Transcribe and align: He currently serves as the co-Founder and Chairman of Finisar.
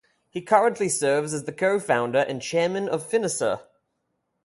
He 0.31 0.41
currently 0.41 0.89
serves 0.89 1.31
as 1.31 1.43
the 1.43 1.51
co-Founder 1.51 2.25
and 2.27 2.41
Chairman 2.41 2.89
of 2.89 3.07
Finisar. 3.07 3.67